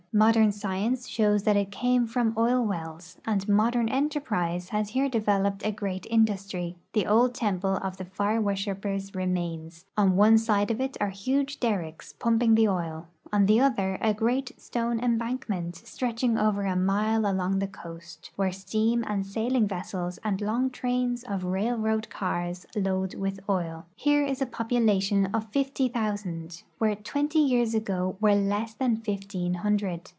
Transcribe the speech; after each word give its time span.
Modern 0.13 0.51
science 0.51 1.07
shoAvs 1.09 1.45
that 1.45 1.55
it 1.55 1.71
came 1.71 2.05
from 2.05 2.33
oil 2.37 2.65
wells, 2.65 3.17
and 3.25 3.47
modern 3.47 3.87
enterprise 3.87 4.67
has 4.69 4.89
here 4.89 5.07
de 5.07 5.21
veloped 5.21 5.65
a 5.65 5.71
great 5.71 6.05
industry. 6.09 6.75
The 6.91 7.05
old 7.05 7.33
temple 7.33 7.77
of 7.81 7.95
the 7.95 8.03
fire 8.03 8.41
worshipers 8.41 9.15
remains; 9.15 9.85
on 9.95 10.17
one 10.17 10.37
side 10.37 10.69
of 10.69 10.81
it 10.81 10.97
are 10.99 11.11
huge 11.11 11.61
derricks, 11.61 12.13
ijumping 12.19 12.57
tlie 12.57 12.67
oil; 12.69 13.07
on 13.33 13.45
the 13.45 13.61
other, 13.61 13.97
a 14.01 14.13
great 14.13 14.51
stone 14.59 14.99
embankment, 14.99 15.73
stretching 15.77 16.37
over 16.37 16.65
a 16.65 16.75
mile 16.75 17.25
along 17.25 17.59
the 17.59 17.67
coast, 17.67 18.29
where 18.35 18.51
steam 18.51 19.05
and 19.07 19.25
sailing 19.25 19.65
vessels 19.65 20.19
and 20.25 20.41
long 20.41 20.69
trains 20.69 21.23
of 21.23 21.45
railroad 21.45 22.09
cars 22.09 22.65
load 22.75 23.11
Avith 23.11 23.39
oil. 23.47 23.85
Here 23.95 24.25
is 24.25 24.41
a 24.41 24.45
population 24.45 25.27
of 25.27 25.45
fifty 25.45 25.87
thousand, 25.87 26.63
Avhere 26.81 27.01
tAventy 27.01 27.47
years 27.47 27.73
ago 27.73 28.17
Avere 28.21 28.49
less 28.49 28.73
than 28.73 28.97
fifteen 28.97 29.53
hun 29.53 29.77
dred. 29.77 30.09